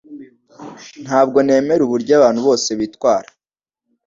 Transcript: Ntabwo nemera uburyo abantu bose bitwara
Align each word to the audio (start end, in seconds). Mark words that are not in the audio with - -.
Ntabwo 1.03 1.37
nemera 1.45 1.81
uburyo 1.85 2.11
abantu 2.19 2.39
bose 2.47 2.69
bitwara 2.79 3.29